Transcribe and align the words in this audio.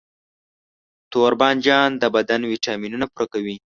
توربانجان 1.13 1.89
د 2.01 2.03
بدن 2.15 2.41
ویټامینونه 2.51 3.05
پوره 3.13 3.25
کوي. 3.33 3.55